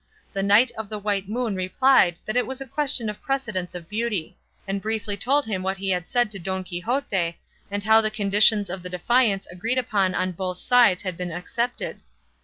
[0.33, 3.87] The Knight of the White Moon replied that it was a question of precedence of
[3.87, 4.35] beauty;
[4.67, 7.37] and briefly told him what he had said to Don Quixote,
[7.69, 11.99] and how the conditions of the defiance agreed upon on both sides had been accepted.